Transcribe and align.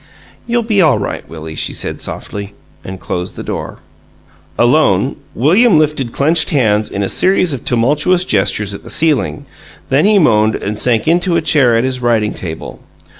"You'll 0.47 0.63
be 0.63 0.81
all 0.81 0.97
right, 0.97 1.29
Willie," 1.29 1.53
she 1.53 1.73
said, 1.75 2.01
softly, 2.01 2.55
and 2.83 2.99
closed 2.99 3.35
the 3.35 3.43
door. 3.43 3.77
Alone, 4.57 5.15
William 5.35 5.77
lifted 5.77 6.11
clenched 6.11 6.49
hands 6.49 6.89
in 6.89 7.03
a 7.03 7.07
series 7.07 7.53
of 7.53 7.65
tumultuous 7.65 8.25
gestures 8.25 8.73
at 8.73 8.81
the 8.81 8.89
ceiling; 8.89 9.45
then 9.89 10.05
he 10.05 10.17
moaned 10.17 10.55
and 10.55 10.79
sank 10.79 11.07
into 11.07 11.35
a 11.35 11.41
chair 11.43 11.77
at 11.77 11.83
his 11.83 12.01
writing 12.01 12.33
table. 12.33 12.79